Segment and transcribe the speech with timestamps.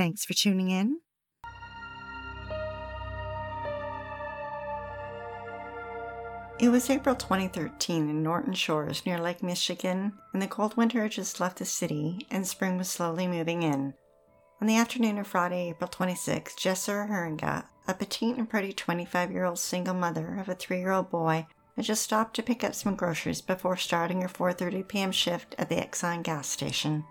[0.00, 0.98] Thanks for tuning in.
[6.58, 11.10] It was April 2013 in Norton Shores near Lake Michigan, and the cold winter had
[11.10, 13.92] just left the city and spring was slowly moving in.
[14.62, 19.44] On the afternoon of Friday, April 26, Jessa Heeringa, a petite and pretty 25 year
[19.44, 21.46] old single mother of a three year old boy,
[21.76, 25.12] had just stopped to pick up some groceries before starting her 4:30 p.m.
[25.12, 27.04] shift at the Exxon gas station.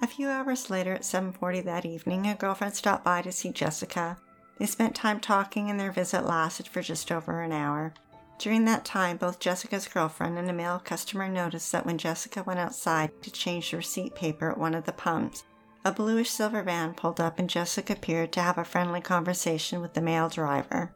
[0.00, 4.16] A few hours later at 7:40 that evening, a girlfriend stopped by to see Jessica.
[4.58, 7.94] They spent time talking and their visit lasted for just over an hour.
[8.38, 12.60] During that time, both Jessica's girlfriend and a male customer noticed that when Jessica went
[12.60, 15.42] outside to change the receipt paper at one of the pumps,
[15.84, 19.94] a bluish silver van pulled up and Jessica appeared to have a friendly conversation with
[19.94, 20.94] the male driver.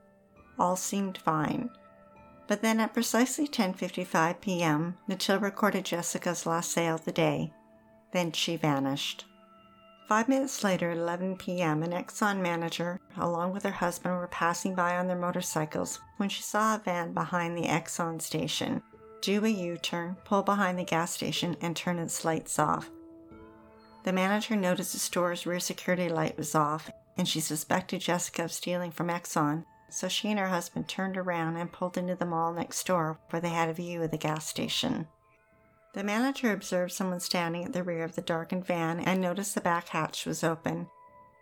[0.61, 1.71] All seemed fine.
[2.47, 7.53] But then at precisely 10:55 p.m., Natil recorded Jessica's last sale of the day.
[8.13, 9.25] Then she vanished.
[10.09, 14.75] Five minutes later, at 11 p.m., an Exxon manager, along with her husband, were passing
[14.75, 18.83] by on their motorcycles when she saw a van behind the Exxon station
[19.23, 22.91] do a U turn, pull behind the gas station, and turn its lights off.
[24.03, 28.53] The manager noticed the store's rear security light was off, and she suspected Jessica of
[28.53, 32.53] stealing from Exxon, so she and her husband turned around and pulled into the mall
[32.53, 35.07] next door where they had a view of the gas station.
[35.95, 39.61] The manager observed someone standing at the rear of the darkened van and noticed the
[39.61, 40.89] back hatch was open.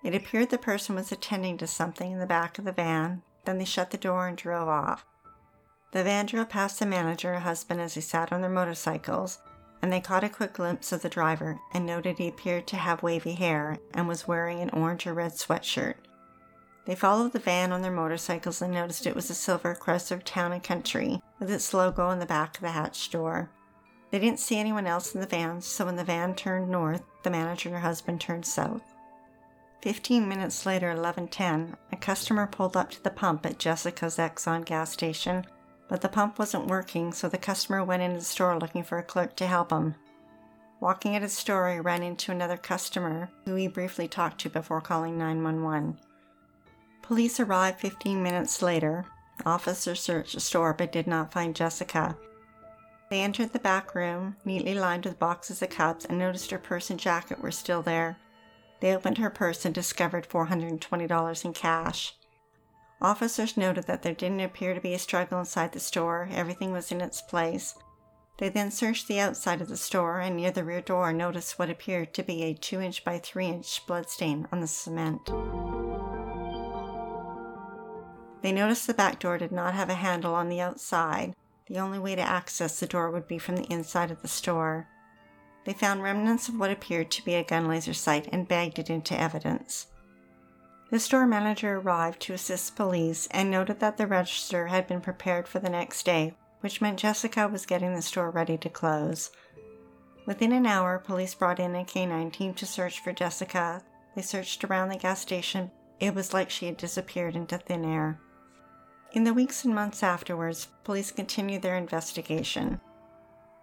[0.03, 3.59] It appeared the person was attending to something in the back of the van, then
[3.59, 5.05] they shut the door and drove off.
[5.93, 9.39] The van drove past the manager and husband as they sat on their motorcycles,
[9.83, 13.03] and they caught a quick glimpse of the driver and noted he appeared to have
[13.03, 15.95] wavy hair and was wearing an orange or red sweatshirt.
[16.87, 20.53] They followed the van on their motorcycles and noticed it was a silver Chrysler Town
[20.53, 23.51] and Country with its logo on the back of the hatch door.
[24.11, 27.31] They didn't see anyone else in the van, so when the van turned north, the
[27.31, 28.83] manager and her husband turned south.
[29.83, 34.91] Fifteen minutes later, 11:10, a customer pulled up to the pump at Jessica's Exxon gas
[34.91, 35.47] station,
[35.89, 39.03] but the pump wasn't working, so the customer went into the store looking for a
[39.03, 39.95] clerk to help him.
[40.81, 44.81] Walking at his store, he ran into another customer who he briefly talked to before
[44.81, 45.99] calling 911.
[47.03, 49.05] Police arrived 15 minutes later.
[49.47, 52.17] Officers searched the store but did not find Jessica.
[53.11, 56.91] They entered the back room, neatly lined with boxes of cups, and noticed her purse
[56.91, 58.17] and jacket were still there.
[58.81, 62.15] They opened her purse and discovered $420 in cash.
[63.03, 66.93] Officers noted that there didn't appear to be a struggle inside the store, everything was
[66.93, 67.75] in its place.
[68.39, 71.69] They then searched the outside of the store and near the rear door noticed what
[71.69, 75.27] appeared to be a 2 inch by 3 inch bloodstain on the cement.
[78.43, 81.35] They noticed the back door did not have a handle on the outside,
[81.71, 84.89] the only way to access the door would be from the inside of the store.
[85.65, 88.91] They found remnants of what appeared to be a gun laser sight and bagged it
[88.91, 89.87] into evidence.
[90.91, 95.47] The store manager arrived to assist police and noted that the register had been prepared
[95.47, 99.31] for the next day, which meant Jessica was getting the store ready to close.
[100.27, 103.85] Within an hour, police brought in a canine team to search for Jessica.
[104.17, 105.71] They searched around the gas station.
[106.01, 108.19] It was like she had disappeared into thin air.
[109.13, 112.81] In the weeks and months afterwards, police continued their investigation.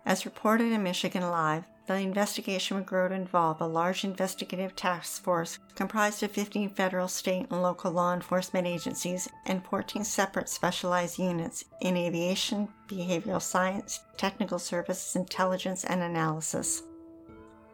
[0.05, 5.23] As reported in Michigan Live, the investigation would grow to involve a large investigative task
[5.23, 11.17] force comprised of 15 federal, state, and local law enforcement agencies and 14 separate specialized
[11.17, 16.83] units in aviation, behavioral science, technical services, intelligence, and analysis.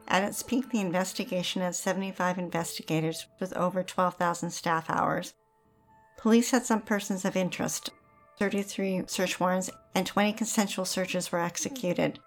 [0.08, 5.34] At its peak, the investigation had 75 investigators with over 12,000 staff hours
[6.24, 7.90] Police had some persons of interest.
[8.40, 12.18] 33 search warrants and 20 consensual searches were executed.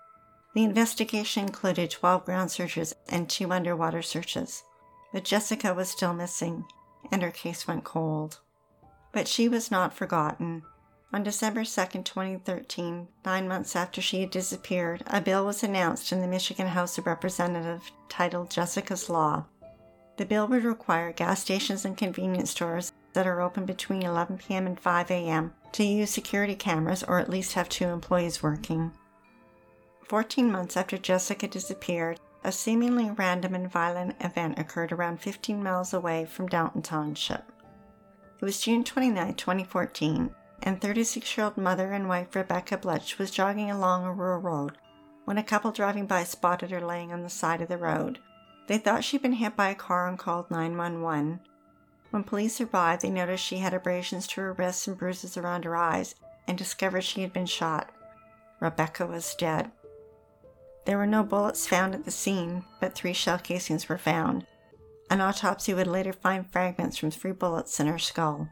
[0.54, 4.64] The investigation included 12 ground searches and two underwater searches.
[5.14, 6.66] But Jessica was still missing,
[7.10, 8.40] and her case went cold.
[9.12, 10.64] But she was not forgotten.
[11.10, 16.20] On December 2, 2013, nine months after she had disappeared, a bill was announced in
[16.20, 19.46] the Michigan House of Representatives titled Jessica's Law.
[20.18, 24.66] The bill would require gas stations and convenience stores that are open between 11 p.m.
[24.66, 25.54] and 5 a.m.
[25.72, 28.92] to use security cameras or at least have two employees working.
[30.04, 35.94] 14 months after Jessica disappeared, a seemingly random and violent event occurred around 15 miles
[35.94, 37.50] away from Downton Township.
[38.38, 40.30] It was June 29, 2014,
[40.62, 44.76] and 36 year old mother and wife Rebecca Bletsch was jogging along a rural road
[45.24, 48.18] when a couple driving by spotted her laying on the side of the road.
[48.66, 51.40] They thought she'd been hit by a car and called 911.
[52.10, 55.76] When police arrived, they noticed she had abrasions to her wrists and bruises around her
[55.76, 56.14] eyes
[56.46, 57.90] and discovered she had been shot.
[58.60, 59.70] Rebecca was dead.
[60.84, 64.46] There were no bullets found at the scene, but three shell casings were found.
[65.10, 68.48] An autopsy would later find fragments from three bullets in her skull.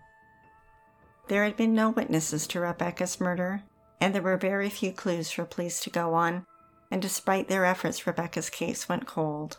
[1.28, 3.62] There had been no witnesses to Rebecca's murder,
[4.00, 6.44] and there were very few clues for police to go on,
[6.90, 9.58] and despite their efforts, Rebecca's case went cold.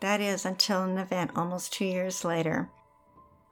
[0.00, 2.68] That is, until an event almost two years later.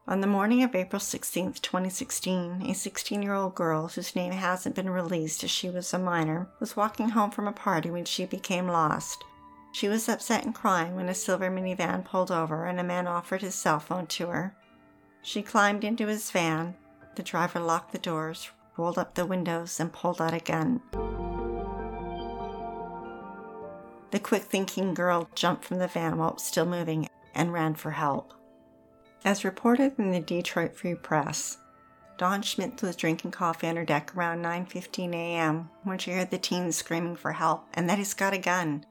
[0.07, 4.75] On the morning of April 16, 2016, a 16 year old girl whose name hasn't
[4.75, 8.27] been released as she was a minor was walking home from a party when she
[8.27, 9.25] became lost.
[9.73, 13.41] She was upset and crying when a silver minivan pulled over and a man offered
[13.41, 14.55] his cell phone to her.
[15.23, 16.77] She climbed into his van.
[17.17, 20.83] The driver locked the doors, rolled up the windows, and pulled out a gun.
[24.11, 27.75] The quick thinking girl jumped from the van while it was still moving and ran
[27.75, 28.35] for help.
[29.25, 31.57] As reported in the Detroit Free Press,
[32.19, 35.71] Dawn Schmidt was drinking coffee on her deck around 9:15 a.m.
[35.83, 38.85] when she heard the teen screaming for help and that he's got a gun.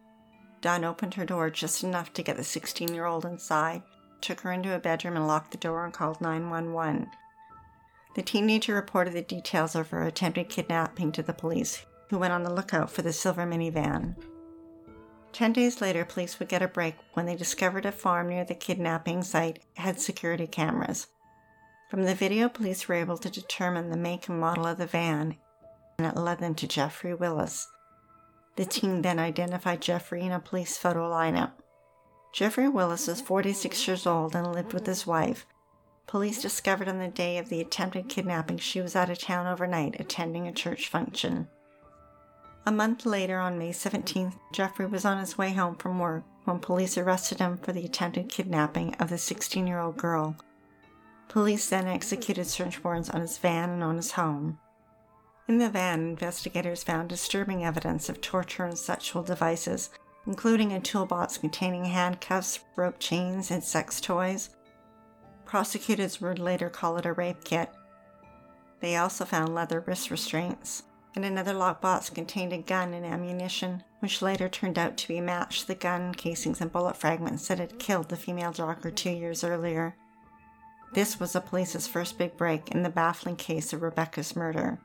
[0.60, 3.84] Dawn opened her door just enough to get the 16-year-old inside,
[4.22, 7.12] took her into a bedroom and locked the door and called 911.
[8.16, 12.44] The teenager reported the details of her attempted kidnapping to the police, who went on
[12.44, 14.16] the lookout for the silver minivan.
[15.34, 18.54] Ten days later, police would get a break when they discovered a farm near the
[18.54, 21.08] kidnapping site had security cameras.
[21.90, 25.38] From the video, police were able to determine the make and model of the van,
[25.98, 27.68] and it led them to Jeffrey Willis.
[28.58, 31.54] The team then identified Jeffrey in a police photo lineup.
[32.32, 35.48] Jeffrey Willis was 46 years old and lived with his wife.
[36.06, 40.00] Police discovered on the day of the attempted kidnapping she was out of town overnight
[40.00, 41.48] attending a church function.
[42.66, 46.60] A month later, on May 17th, Jeffrey was on his way home from work when
[46.60, 50.38] police arrested him for the attempted kidnapping of the 16 year old girl.
[51.28, 54.60] Police then executed search warrants on his van and on his home.
[55.50, 59.90] In the van, investigators found disturbing evidence of torture and sexual devices,
[60.26, 64.52] including a toolbox containing handcuffs, rope chains, and sex toys.
[65.44, 67.70] Prosecutors would later call it a rape kit.
[68.80, 70.84] They also found leather wrist restraints
[71.16, 75.68] and another lockbox contained a gun and ammunition, which later turned out to be matched
[75.68, 79.96] the gun casings and bullet fragments that had killed the female jogger two years earlier.
[80.94, 84.80] This was the police's first big break in the baffling case of Rebecca's murder.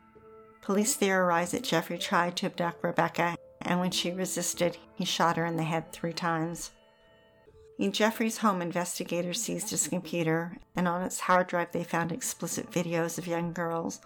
[0.62, 5.46] Police theorized that Jeffrey tried to abduct Rebecca, and when she resisted, he shot her
[5.46, 6.72] in the head three times.
[7.78, 12.70] In Jeffrey's home, investigators seized his computer, and on its hard drive, they found explicit
[12.70, 14.00] videos of young girls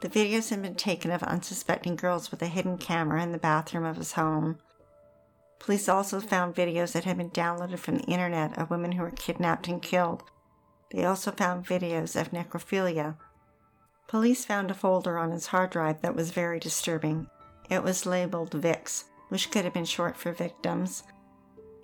[0.00, 3.84] the videos had been taken of unsuspecting girls with a hidden camera in the bathroom
[3.84, 4.58] of his home.
[5.58, 9.10] Police also found videos that had been downloaded from the internet of women who were
[9.10, 10.22] kidnapped and killed.
[10.92, 13.16] They also found videos of necrophilia.
[14.06, 17.26] Police found a folder on his hard drive that was very disturbing.
[17.68, 21.02] It was labeled VIX, which could have been short for victims.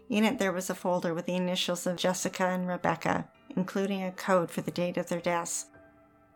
[0.09, 4.13] In it, there was a folder with the initials of Jessica and Rebecca, including a
[4.13, 5.67] code for the date of their deaths.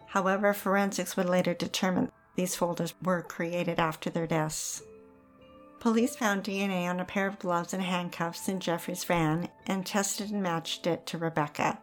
[0.08, 4.82] However, forensics would later determine these folders were created after their deaths.
[5.80, 10.30] Police found DNA on a pair of gloves and handcuffs in Jeffrey's van and tested
[10.30, 11.78] and matched it to Rebecca.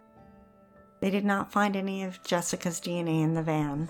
[1.00, 3.90] They did not find any of Jessica's DNA in the van.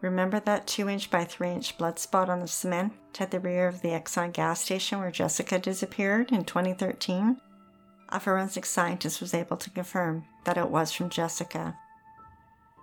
[0.00, 3.66] Remember that 2 inch by 3 inch blood spot on the cement at the rear
[3.66, 7.40] of the Exxon gas station where Jessica disappeared in 2013?
[8.10, 11.76] A forensic scientist was able to confirm that it was from Jessica.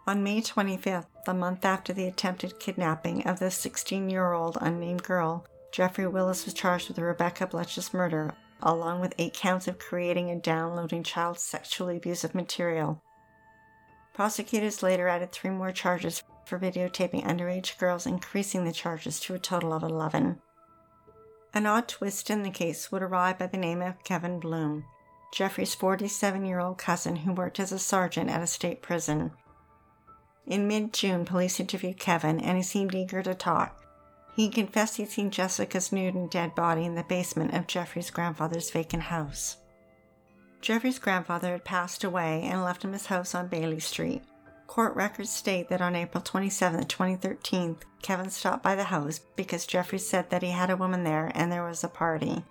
[0.07, 5.01] On May 25th, the month after the attempted kidnapping of the 16 year old unnamed
[5.01, 10.29] girl, Jeffrey Willis was charged with Rebecca Bletsch's murder, along with eight counts of creating
[10.29, 13.01] and downloading child sexually abusive material.
[14.13, 19.39] Prosecutors later added three more charges for videotaping underage girls, increasing the charges to a
[19.39, 20.39] total of 11.
[21.55, 24.83] An odd twist in the case would arrive by the name of Kevin Bluhm,
[25.33, 29.31] Jeffrey's 47 year old cousin who worked as a sergeant at a state prison.
[30.48, 33.82] In mid June, police interviewed Kevin and he seemed eager to talk.
[34.36, 38.70] He confessed he'd seen Jessica's nude and dead body in the basement of Jeffrey's grandfather's
[38.70, 39.58] vacant house.
[40.62, 44.24] Jeffrey's grandfather had passed away and left him his house on Bailey Street.
[44.68, 50.00] Court records state that on April 27, 2013, Kevin stopped by the house because Jeffrey
[50.00, 52.44] said that he had a woman there and there was a party.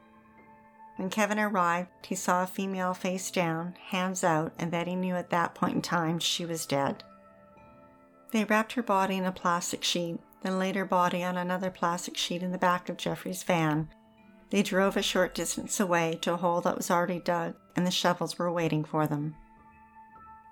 [0.96, 5.16] When Kevin arrived, he saw a female face down, hands out, and that he knew
[5.16, 7.02] at that point in time she was dead.
[8.34, 12.16] They wrapped her body in a plastic sheet, then laid her body on another plastic
[12.16, 13.88] sheet in the back of Jeffrey's van.
[14.50, 17.92] They drove a short distance away to a hole that was already dug, and the
[17.92, 19.36] shovels were waiting for them.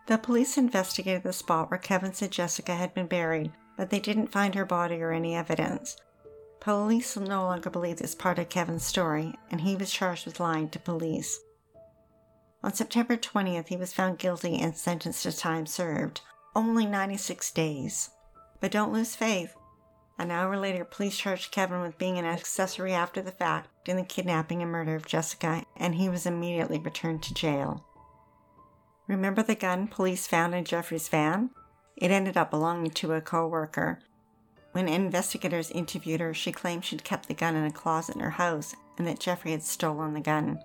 [0.07, 4.31] The police investigated the spot where Kevin said Jessica had been buried, but they didn't
[4.31, 5.97] find her body or any evidence.
[6.61, 10.69] Police no longer believe this part of Kevin's story, and he was charged with lying
[10.69, 11.41] to police.
[12.63, 16.21] On September 20th, he was found guilty and sentenced to time served,
[16.55, 18.11] only 96 days.
[18.61, 19.55] But don't lose faith.
[20.19, 24.05] An hour later, police charged Kevin with being an accessory after the fact in the
[24.05, 27.85] kidnapping and murder of Jessica, and he was immediately returned to jail.
[29.09, 31.51] Remember the gun police found in Jeffrey's van?
[31.97, 33.99] It ended up belonging to a co worker.
[34.73, 38.31] When investigators interviewed her, she claimed she'd kept the gun in a closet in her
[38.31, 40.61] house and that Jeffrey had stolen the gun.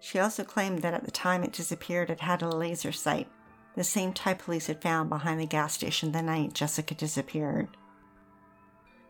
[0.00, 3.28] She also claimed that at the time it disappeared, it had a laser sight,
[3.74, 7.68] the same type police had found behind the gas station the night Jessica disappeared.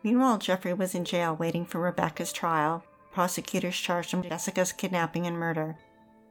[0.02, 2.84] Meanwhile, Jeffrey was in jail waiting for Rebecca's trial.
[3.12, 5.76] Prosecutors charged him with Jessica's kidnapping and murder.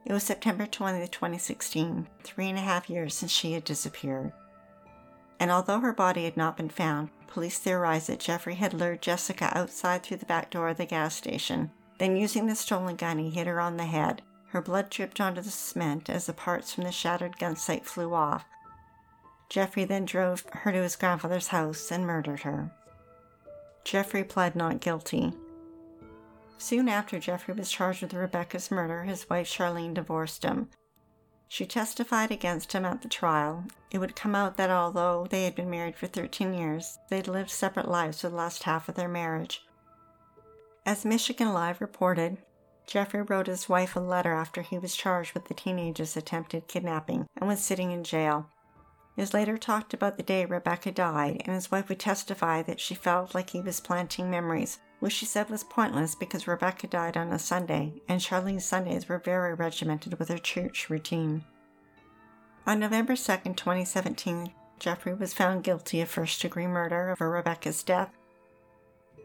[0.04, 4.32] It was September 20, 2016, three and a half years since she had disappeared.
[5.38, 9.56] And although her body had not been found, police theorized that Jeffrey had lured Jessica
[9.56, 11.70] outside through the back door of the gas station.
[11.98, 14.22] Then, using the stolen gun, he hit her on the head.
[14.52, 18.12] Her blood dripped onto the cement as the parts from the shattered gun sight flew
[18.12, 18.44] off.
[19.48, 22.70] Jeffrey then drove her to his grandfather's house and murdered her.
[23.82, 25.32] Jeffrey pled not guilty.
[26.58, 30.68] Soon after Jeffrey was charged with Rebecca's murder, his wife Charlene divorced him.
[31.48, 33.64] She testified against him at the trial.
[33.90, 37.50] It would come out that although they had been married for 13 years, they'd lived
[37.50, 39.64] separate lives for the last half of their marriage.
[40.84, 42.36] As Michigan Live reported,
[42.86, 47.26] Jeffrey wrote his wife a letter after he was charged with the teenager's attempted kidnapping
[47.36, 48.48] and was sitting in jail.
[49.16, 52.80] It was later talked about the day Rebecca died, and his wife would testify that
[52.80, 57.16] she felt like he was planting memories, which she said was pointless because Rebecca died
[57.16, 61.44] on a Sunday, and Charlene's Sundays were very regimented with her church routine.
[62.66, 68.16] On November 2, 2017, Jeffrey was found guilty of first degree murder over Rebecca's death.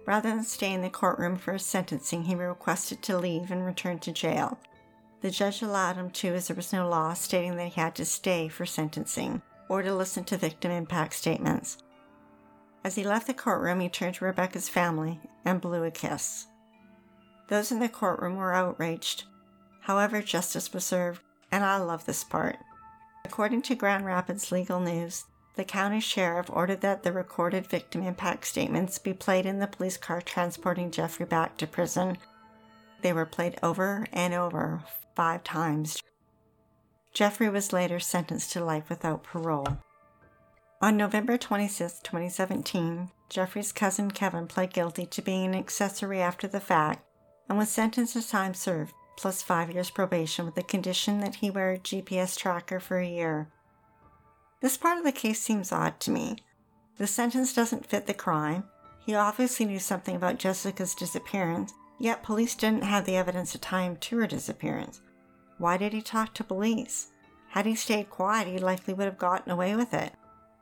[0.07, 3.99] Rather than stay in the courtroom for his sentencing, he requested to leave and return
[3.99, 4.57] to jail.
[5.19, 8.05] The judge allowed him to as there was no law stating that he had to
[8.05, 11.79] stay for sentencing or to listen to victim impact statements.
[12.85, 16.47] As he left the courtroom, he turned to Rebecca's family and blew a kiss.
[17.49, 19.25] Those in the courtroom were outraged.
[19.81, 21.21] However, justice was served,
[21.51, 22.55] and I love this part.
[23.25, 25.25] According to Grand Rapids Legal News,
[25.57, 29.97] the county sheriff ordered that the recorded victim impact statements be played in the police
[29.97, 32.17] car transporting Jeffrey back to prison.
[33.01, 34.81] They were played over and over
[35.15, 36.01] five times
[37.17, 39.79] Jeffrey was later sentenced to life without parole.
[40.83, 46.59] On November 26, 2017, Jeffrey's cousin Kevin pled guilty to being an accessory after the
[46.59, 47.03] fact
[47.49, 51.49] and was sentenced to time served plus five years probation with the condition that he
[51.49, 53.47] wear a GPS tracker for a year.
[54.59, 56.37] This part of the case seems odd to me.
[56.97, 58.63] The sentence doesn't fit the crime.
[59.05, 63.83] He obviously knew something about Jessica's disappearance, yet police didn't have the evidence to tie
[63.83, 65.01] him to her disappearance.
[65.59, 67.07] Why did he talk to police?
[67.49, 70.13] Had he stayed quiet, he likely would have gotten away with it.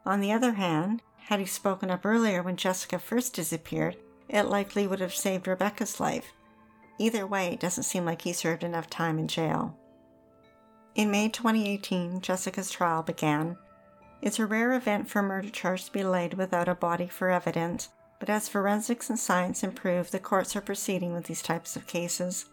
[0.06, 3.98] On the other hand, had he spoken up earlier when Jessica first disappeared,
[4.30, 6.34] it likely would have saved Rebecca's life.
[7.00, 9.78] Either way, it doesn't seem like he served enough time in jail.
[10.94, 13.58] In May 2018, Jessica's trial began.
[14.26, 17.90] It's a rare event for murder charge to be laid without a body for evidence,
[18.20, 22.48] but as forensics and science improve, the courts are proceeding with these types of cases.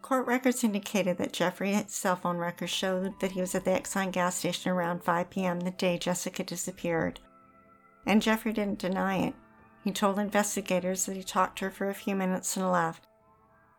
[0.00, 4.10] Court records indicated that Jeffrey's cell phone records showed that he was at the Exxon
[4.10, 5.60] gas station around 5 p.m.
[5.60, 7.20] the day Jessica disappeared.
[8.06, 9.34] And Jeffrey didn't deny it.
[9.84, 13.06] He told investigators that he talked to her for a few minutes and left.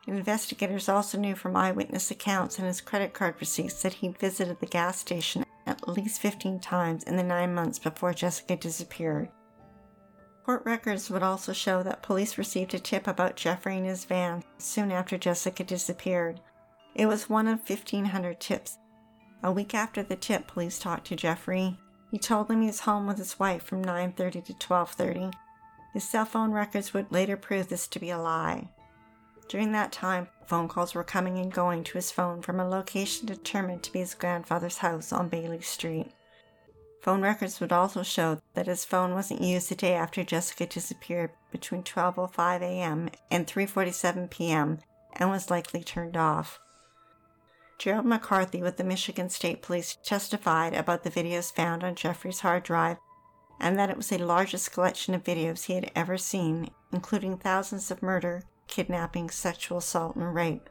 [0.06, 4.68] Investigators also knew from eyewitness accounts and his credit card receipts that he'd visited the
[4.68, 5.44] gas station
[5.90, 9.30] at least 15 times in the nine months before Jessica disappeared.
[10.46, 14.44] Court records would also show that police received a tip about Jeffrey and his van
[14.58, 16.42] soon after Jessica disappeared.
[16.96, 18.78] It was one of 1,500 tips.
[19.44, 21.78] A week after the tip, police talked to Jeffrey.
[22.12, 25.32] He told them he was home with his wife from 9:30 to 12:30.
[25.94, 28.70] His cell phone records would later prove this to be a lie.
[29.50, 33.26] During that time, phone calls were coming and going to his phone from a location
[33.26, 36.12] determined to be his grandfather's house on Bailey Street.
[37.02, 41.32] Phone records would also show that his phone wasn't used the day after Jessica disappeared
[41.52, 43.10] between 12:05 a.m.
[43.32, 44.80] and 3:47 p.m.
[45.14, 46.60] and was likely turned off.
[47.80, 52.62] Gerald McCarthy with the Michigan State Police testified about the videos found on Jeffrey's hard
[52.62, 52.98] drive
[53.60, 57.90] and that it was the largest collection of videos he had ever seen, including thousands
[57.90, 60.70] of murder, kidnapping, sexual assault, and rape.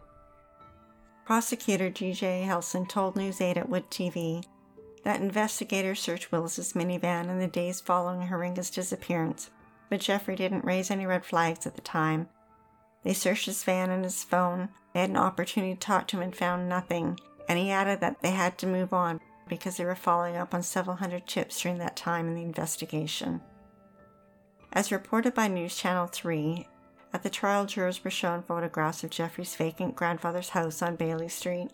[1.27, 2.45] Prosecutor D.J.
[2.45, 4.43] Hilson told News 8 at Wood TV
[5.05, 9.51] that investigators searched Willis's minivan in the days following Heeringa's disappearance,
[9.91, 12.29] but Jeffrey didn't raise any red flags at the time.
[13.03, 14.71] They searched his van and his phone.
[14.95, 18.23] They had an opportunity to talk to him and found nothing, and he added that
[18.23, 21.79] they had to move on because they were following up on several hundred tips during
[21.79, 23.41] that time in the investigation.
[24.73, 26.67] As reported by News Channel 3,
[27.13, 31.71] at the trial, jurors were shown photographs of Jeffrey's vacant grandfather's house on Bailey Street.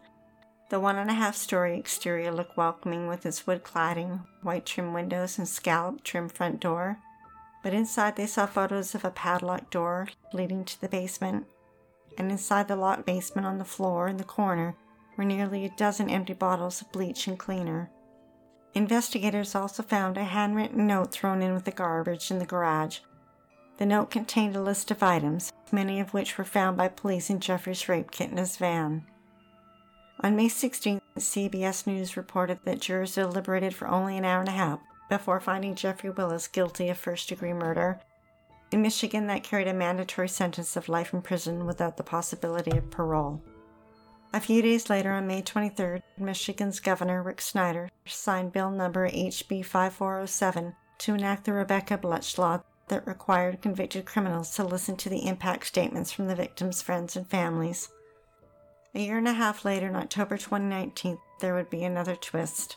[0.70, 4.92] The one and a half story exterior looked welcoming with its wood cladding, white trim
[4.92, 6.98] windows, and scallop trim front door.
[7.62, 11.46] But inside, they saw photos of a padlocked door leading to the basement.
[12.16, 14.76] And inside the locked basement on the floor in the corner
[15.16, 17.90] were nearly a dozen empty bottles of bleach and cleaner.
[18.74, 22.98] Investigators also found a handwritten note thrown in with the garbage in the garage.
[23.76, 27.40] The note contained a list of items, many of which were found by police in
[27.40, 29.04] Jeffrey's rape kit in his van.
[30.20, 34.52] On May 16th, CBS News reported that jurors deliberated for only an hour and a
[34.52, 34.78] half
[35.08, 38.00] before finding Jeffrey Willis guilty of first degree murder.
[38.70, 42.90] In Michigan, that carried a mandatory sentence of life in prison without the possibility of
[42.90, 43.42] parole.
[44.32, 49.64] A few days later, on May 23rd, Michigan's Governor Rick Snyder signed Bill number HB
[49.64, 55.26] 5407 to enact the Rebecca Bletsch law that required convicted criminals to listen to the
[55.26, 57.88] impact statements from the victims' friends and families.
[58.94, 62.76] A year and a half later, in October 2019, there would be another twist.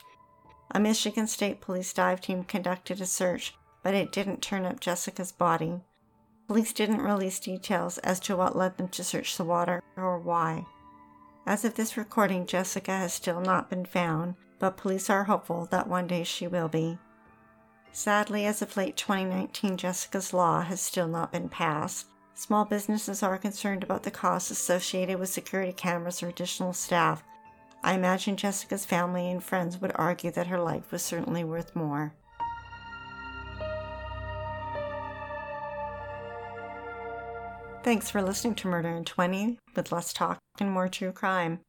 [0.71, 5.31] A Michigan State Police dive team conducted a search, but it didn't turn up Jessica's
[5.31, 5.81] body.
[6.47, 10.65] Police didn't release details as to what led them to search the water or why.
[11.45, 15.87] As of this recording, Jessica has still not been found, but police are hopeful that
[15.87, 16.98] one day she will be.
[17.98, 22.05] Sadly, as of late 2019, Jessica's Law has still not been passed.
[22.36, 27.24] Small businesses are concerned about the costs associated with security cameras or additional staff.
[27.83, 32.14] I imagine Jessica's family and friends would argue that her life was certainly worth more.
[37.83, 41.62] Thanks for listening to Murder in 20 with less talk and more true crime.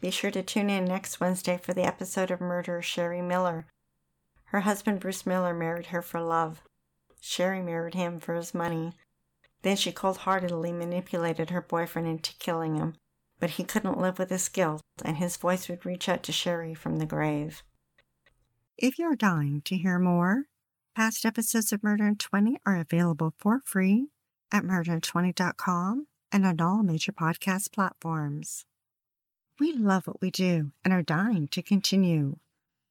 [0.00, 3.66] Be sure to tune in next Wednesday for the episode of Murder Sherry Miller.
[4.56, 6.62] Her husband Bruce Miller married her for love.
[7.20, 8.94] Sherry married him for his money.
[9.60, 12.94] Then she cold heartedly manipulated her boyfriend into killing him,
[13.38, 16.72] but he couldn't live with his guilt, and his voice would reach out to Sherry
[16.72, 17.64] from the grave.
[18.78, 20.44] If you're dying to hear more,
[20.94, 24.08] past episodes of Murder in 20 are available for free
[24.50, 28.64] at murder20.com and on all major podcast platforms.
[29.60, 32.38] We love what we do and are dying to continue.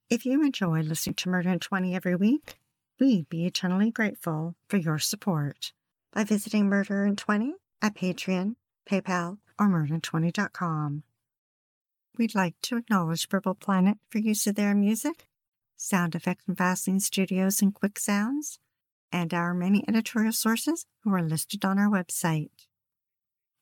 [0.08, 2.60] If you enjoy listening to Murder in 20 every week,
[3.00, 5.74] we'd be eternally grateful for your support
[6.14, 8.56] by visiting Murder in 20 at Patreon,
[8.88, 11.02] PayPal, or murder20.com.
[12.20, 15.28] We'd like to acknowledge Purple Planet for use of their music,
[15.76, 18.60] sound effects from Vaseline Studios and Quick Sounds,
[19.12, 22.68] and our many editorial sources who are listed on our website.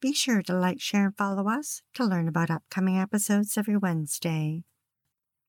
[0.02, 4.66] Be sure to like, share, and follow us to learn about upcoming episodes every Wednesday.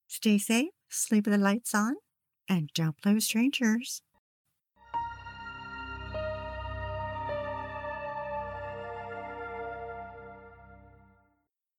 [0.07, 1.97] Stay safe, sleep with the lights on,
[2.49, 4.03] and don't play with strangers.